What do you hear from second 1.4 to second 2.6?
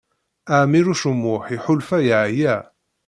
iḥulfa yeɛya.